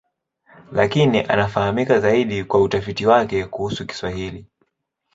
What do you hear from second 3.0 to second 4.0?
wake kuhusu